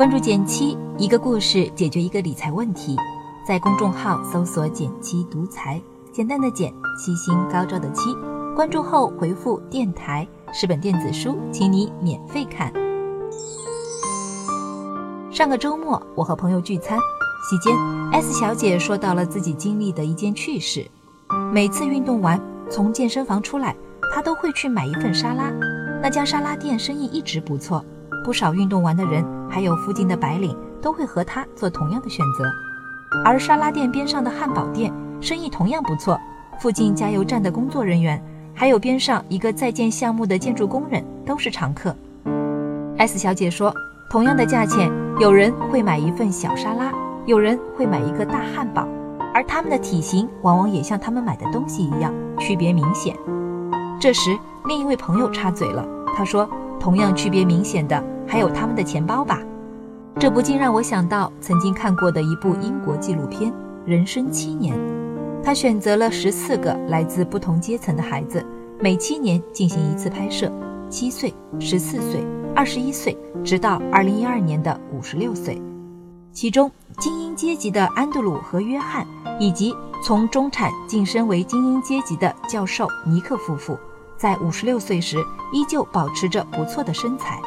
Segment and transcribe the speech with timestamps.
[0.00, 2.96] 关注减七，一个故事解决一个理财问题。
[3.46, 5.78] 在公众号搜索“减七独裁，
[6.10, 8.16] 简单的减，七星高照的七。
[8.56, 12.72] 关注后回复“电台”是本电子书，请你免费看。
[15.30, 16.98] 上个周末，我和朋友聚餐，
[17.50, 17.76] 席间
[18.10, 20.90] ，S 小姐说到了自己经历的一件趣事：
[21.52, 23.76] 每次运动完从健身房出来，
[24.14, 25.52] 她都会去买一份沙拉。
[26.02, 27.84] 那家沙拉店生意一直不错，
[28.24, 32.50] 不少运动完的人，还有附近的白领，都会和他做同样的选择。
[33.24, 36.18] 而沙拉店边上的汉堡店生意同样不错，
[36.60, 38.22] 附近加油站的工作人员，
[38.54, 41.94] 还有边上一个在建项目的建筑工人都是常客。
[42.98, 43.74] S 小姐说。
[44.12, 46.92] 同样的价钱，有人会买一份小沙拉，
[47.26, 48.84] 有人会买一个大汉堡，
[49.32, 53.16] 而他们的体型往往也像他们买的东西一样，区别明显。
[54.00, 56.50] 这时，另一位朋友插嘴了，他说
[56.80, 59.42] ：“同样区别明显的还有他们的钱包吧？”
[60.18, 63.50] 这不禁让我想到曾经看过的一部英国纪录片
[63.84, 64.76] 《人生七年》，
[65.42, 68.44] 他选择了十四个来自不同阶层的孩子，
[68.78, 70.50] 每七年进行一次拍摄，
[70.88, 72.24] 七岁、十四岁。
[72.54, 75.62] 二十一岁，直到二零一二年的五十六岁。
[76.32, 79.06] 其中，精英阶级的安德鲁和约翰，
[79.38, 83.78] 以及从中产晋升为精英阶级的教授尼克夫妇，
[84.16, 85.16] 在五十六岁时
[85.52, 87.40] 依旧保持着不错的身材。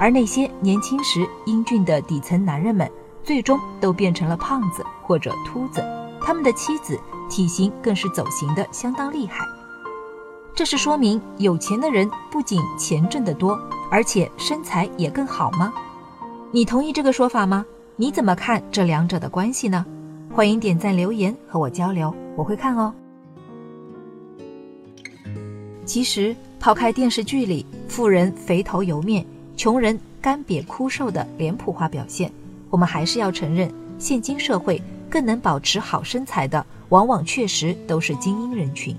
[0.00, 2.90] 而那些年轻时英俊的底层男人们，
[3.22, 5.82] 最终都变成了胖子或者秃子。
[6.20, 6.98] 他们的妻子
[7.30, 9.44] 体型更是走形的相当厉害。
[10.54, 13.58] 这是说明有钱的人不仅钱挣得多。
[13.88, 15.72] 而且身材也更好吗？
[16.50, 17.64] 你同意这个说法吗？
[17.94, 19.86] 你怎么看这两者的关系呢？
[20.34, 22.92] 欢迎点赞留言和我交流，我会看哦。
[25.84, 29.24] 其实，抛开电视剧里富人肥头油面、
[29.56, 32.30] 穷人干瘪枯瘦的脸谱化表现，
[32.68, 38.94] 我们还是要承认，现今社会更能保持好身材的，往往确实都是精英人群。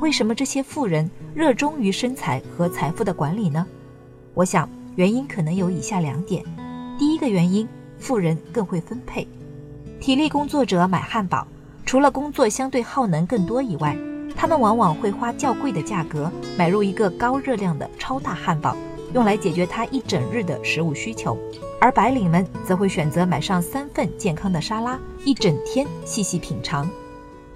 [0.00, 3.66] 为什么这些富人热衷于身材和财富的管理呢？
[4.32, 6.42] 我想原因可能有以下两点：
[6.98, 7.68] 第一个原因，
[7.98, 9.28] 富人更会分配。
[10.00, 11.46] 体力工作者买汉堡，
[11.84, 13.94] 除了工作相对耗能更多以外，
[14.34, 18.76] 他们往往会花较贵的价格买入一个高热量的超大汉堡，
[19.14, 21.34] 用来解决他一整日的食物需求；
[21.80, 26.88] 而白领们则会选择买上三份健康的沙拉，一整天细细品尝。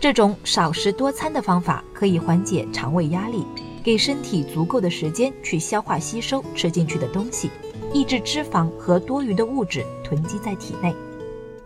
[0.00, 3.44] 这种少食多餐的方法可以缓解肠胃压力。
[3.80, 7.48] 给身体足够的时间去消化吸收吃进去的东西，
[7.90, 10.94] 抑制脂肪和多余的物质囤积在体内。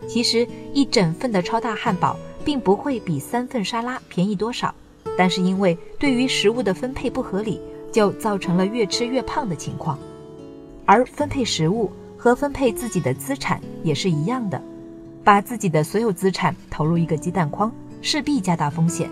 [0.07, 2.15] 其实一整份的超大汉堡
[2.45, 4.73] 并不会比三份沙拉便宜多少，
[5.17, 7.59] 但是因为对于食物的分配不合理，
[7.93, 9.97] 就造成了越吃越胖的情况。
[10.85, 14.61] 而分配食物和分配自己的资产也是一样的，
[15.23, 17.71] 把自己的所有资产投入一个鸡蛋筐，
[18.01, 19.09] 势必加大风险。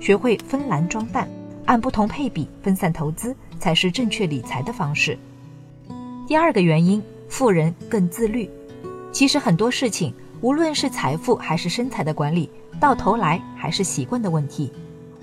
[0.00, 1.28] 学会分篮装蛋。
[1.66, 5.16] 按不同配比分散投资才是正确理财的方式。
[6.26, 8.50] 第二个原因，富人更自律。
[9.10, 10.12] 其实很多事情，
[10.42, 14.70] 无论是财富还是身材的管理，到头来还是习惯的问题。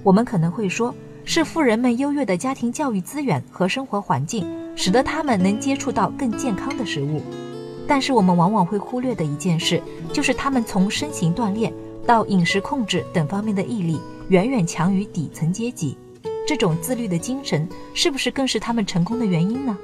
[0.01, 4.45] 我们可能会说，是富人们优越的家庭教育资源和生活环境，
[4.75, 7.21] 使得他们能接触到更健康的食物。
[7.87, 11.73] 但是我们往往会忽略的一件事，就是他们从身形锻炼
[12.05, 13.99] 到饮食控制等方面的毅力，
[14.29, 15.97] 远远强于底层阶级。
[16.47, 19.77] 这种自律的精神，是不是更是他们成功的原因呢？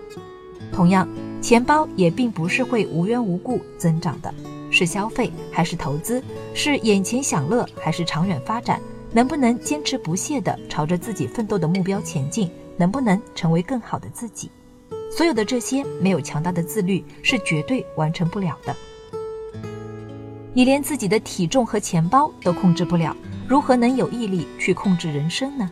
[0.71, 1.07] 同样，
[1.41, 4.33] 钱包也并不是会无缘无故增长的，
[4.69, 6.21] 是消费还是投资，
[6.53, 8.81] 是眼前享乐还是长远发展，
[9.17, 14.51] 能不能坚持不懈地朝着自己奋斗的目标前进，能不能成为更好的自己，
[15.09, 18.75] 所有的这些，没有强大的自律是绝对完成不了的。
[20.53, 23.17] 你连自己的体重和钱包都控制不了，
[23.47, 25.67] 如何能有毅力去控制人生呢？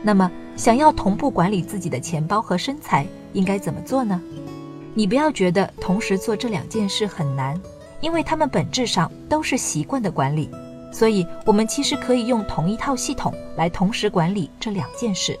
[0.00, 4.22] 那么，想要同步管理自己的钱包和身材，应该怎么做呢？
[4.94, 7.60] 你不要觉得同时做这两件事很难，
[8.00, 10.48] 因为它们本质上都是习惯的管理。
[10.92, 15.38] 所以，我们其实可以用同一套系统来同时管理这两件事。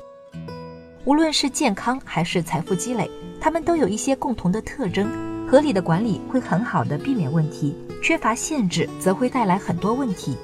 [1.04, 3.10] 无论是健康还是财富积累，
[3.40, 5.10] 它们都有一些共同的特征。
[5.48, 10.36] 合理的管理会很好的避免问题，缺乏限制则会带来很多问题。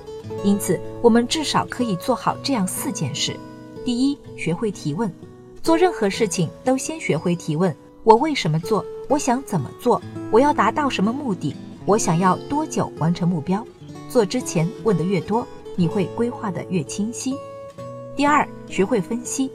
[0.42, 3.36] 因此，我们至少可以做好这样四件事。
[3.84, 5.12] 第一，学会提问，
[5.62, 7.72] 做任何事情都先学会提问：
[8.02, 8.84] 我为什么做？
[9.08, 10.02] 我想怎么做？
[10.32, 11.54] 我要达到什么目的？
[11.84, 13.64] 我想要多久完成目标？
[14.16, 15.46] 做之前问的越多，
[15.76, 17.36] 你会规划的越清晰。
[18.16, 19.52] 第二，学会分析，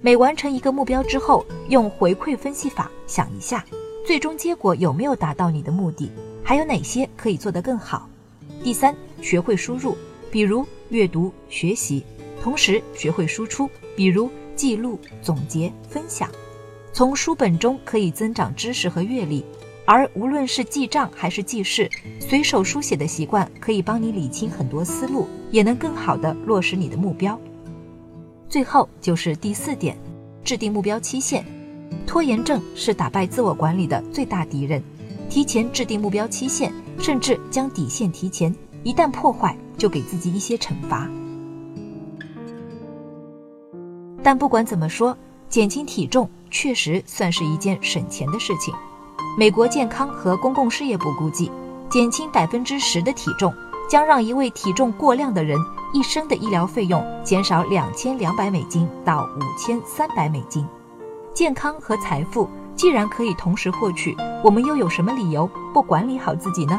[0.00, 3.64] 每完成一个目标之后，用回馈分析法想一下，
[4.04, 6.10] 最终结果有没有达到你的目的，
[6.42, 8.08] 还有哪些可以做得更好。
[8.64, 9.96] 第三，学会输入，
[10.32, 12.02] 比如阅读、学习，
[12.42, 16.28] 同时学会输出，比如记录、总结、分享。
[16.92, 19.44] 从书本中可以增长知识和阅历，
[19.92, 21.86] 而无论是记账还是记事，
[22.18, 27.38] 随手书写的习惯可以帮你理清很多思路，也能更好的落实你的目标。
[28.48, 29.94] 最后就是第四点，
[30.42, 31.44] 制定目标期限。
[32.06, 34.82] 拖延症是打败自我管理的最大敌人。
[35.28, 38.54] 提前制定目标期限，甚至将底线提前，
[38.84, 41.06] 一旦破坏，就给自己一些惩罚。
[44.22, 45.14] 但不管怎么说，
[45.50, 48.72] 减轻体重确实算是一件省钱的事情。
[49.34, 51.50] 美国健康和公共事业部估计，
[51.88, 53.52] 减轻百分之十的体重，
[53.88, 55.58] 将让一位体重过量的人
[55.94, 60.66] 一生的医疗费用减少两千两百美金到五千三百美金。
[61.32, 62.46] 健康和财富
[62.76, 64.14] 既然可以同时获取，
[64.44, 66.78] 我们又有什么理由不管理好自己呢？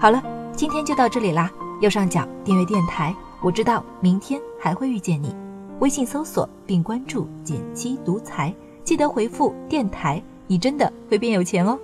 [0.00, 0.20] 好了，
[0.56, 1.48] 今天就到这里啦。
[1.80, 5.49] 右上角订阅电台，我知道明天还会遇见你。
[5.80, 8.54] 微信搜索并关注“减七独裁，
[8.84, 11.78] 记得回复“电台”，你真的会变有钱哦。